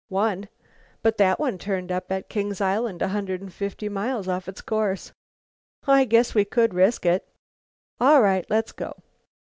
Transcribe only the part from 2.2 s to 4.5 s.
King's Island, a hundred and fifty miles off